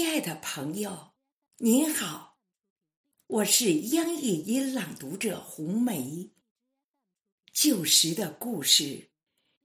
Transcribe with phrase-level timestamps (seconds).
[0.00, 1.12] 亲爱的朋友，
[1.58, 2.38] 您好，
[3.26, 6.30] 我是央语音朗读者红梅。
[7.52, 9.10] 旧时的故事，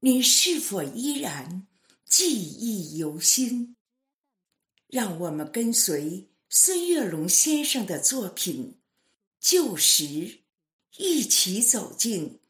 [0.00, 1.66] 您是否依然
[2.04, 3.76] 记忆犹新？
[4.86, 8.74] 让我们跟随孙月龙先生的作品
[9.40, 10.04] 《旧时》，
[10.98, 12.40] 一起走进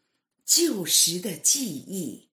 [0.44, 2.27] 旧时的记忆。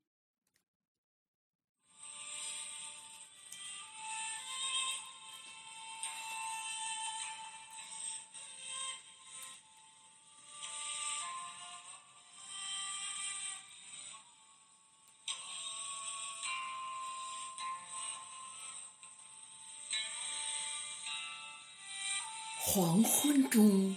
[22.68, 23.96] 黄昏中，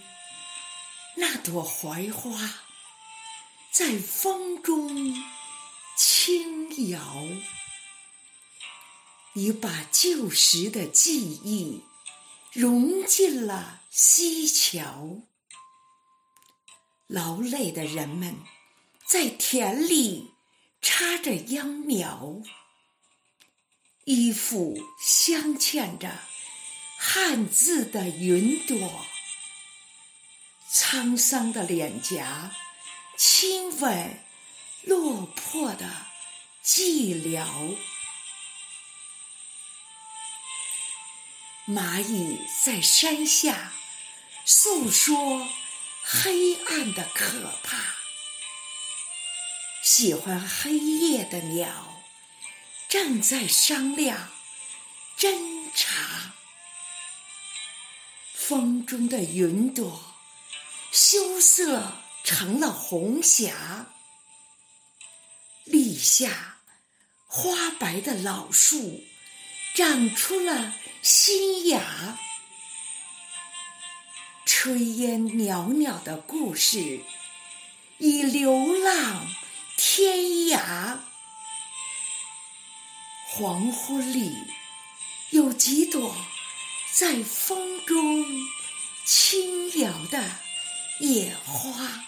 [1.15, 2.39] 那朵槐花
[3.71, 5.15] 在风中
[5.97, 7.01] 轻摇，
[9.33, 11.83] 你把旧时的记忆
[12.53, 15.23] 融进了西桥。
[17.07, 18.37] 劳累的人们
[19.03, 20.35] 在田里
[20.79, 22.43] 插着秧苗，
[24.05, 26.19] 衣服镶嵌着。
[27.01, 29.05] 汉字的云朵，
[30.69, 32.53] 沧桑的脸颊，
[33.17, 34.21] 亲吻
[34.83, 35.89] 落魄的
[36.61, 37.77] 寂寥。
[41.65, 43.71] 蚂蚁在山下
[44.43, 45.47] 诉说
[46.03, 47.77] 黑暗的可怕，
[49.81, 52.03] 喜欢黑夜的鸟
[52.89, 54.29] 正在商量
[55.17, 56.33] 侦查。
[58.49, 60.01] 风中的云朵，
[60.91, 61.91] 羞涩
[62.23, 63.85] 成了红霞。
[65.65, 66.57] 立夏，
[67.27, 69.03] 花白的老树
[69.75, 72.17] 长出了新芽。
[74.47, 77.01] 炊烟袅袅的故事
[77.99, 79.27] 已流浪
[79.77, 80.17] 天
[80.47, 80.97] 涯。
[83.27, 84.35] 黄昏里，
[85.29, 86.15] 有几朵。
[86.91, 88.25] 在风中
[89.05, 90.31] 轻摇的
[90.99, 92.03] 野花，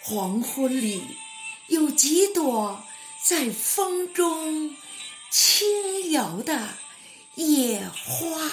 [0.00, 1.02] 黄昏里
[1.68, 2.84] 有几朵
[3.22, 4.76] 在风中
[5.30, 6.76] 轻摇的
[7.34, 8.43] 野花。